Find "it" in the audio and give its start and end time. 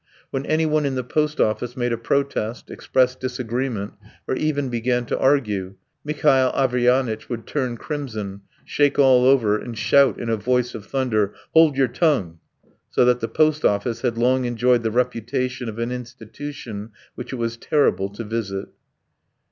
17.31-17.35